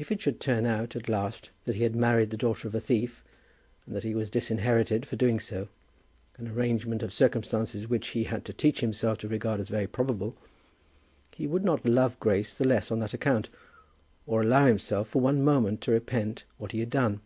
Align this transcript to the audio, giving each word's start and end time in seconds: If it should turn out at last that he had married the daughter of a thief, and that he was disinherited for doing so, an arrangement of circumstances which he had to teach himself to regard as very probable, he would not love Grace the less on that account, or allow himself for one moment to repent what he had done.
If 0.00 0.10
it 0.10 0.20
should 0.20 0.40
turn 0.40 0.66
out 0.66 0.96
at 0.96 1.08
last 1.08 1.50
that 1.62 1.76
he 1.76 1.84
had 1.84 1.94
married 1.94 2.30
the 2.30 2.36
daughter 2.36 2.66
of 2.66 2.74
a 2.74 2.80
thief, 2.80 3.22
and 3.86 3.94
that 3.94 4.02
he 4.02 4.12
was 4.12 4.28
disinherited 4.28 5.06
for 5.06 5.14
doing 5.14 5.38
so, 5.38 5.68
an 6.38 6.48
arrangement 6.48 7.04
of 7.04 7.12
circumstances 7.12 7.86
which 7.88 8.08
he 8.08 8.24
had 8.24 8.44
to 8.46 8.52
teach 8.52 8.80
himself 8.80 9.18
to 9.18 9.28
regard 9.28 9.60
as 9.60 9.68
very 9.68 9.86
probable, 9.86 10.34
he 11.36 11.46
would 11.46 11.64
not 11.64 11.86
love 11.86 12.18
Grace 12.18 12.52
the 12.52 12.64
less 12.66 12.90
on 12.90 12.98
that 12.98 13.14
account, 13.14 13.48
or 14.26 14.42
allow 14.42 14.66
himself 14.66 15.06
for 15.06 15.22
one 15.22 15.40
moment 15.40 15.80
to 15.82 15.92
repent 15.92 16.42
what 16.58 16.72
he 16.72 16.80
had 16.80 16.90
done. 16.90 17.20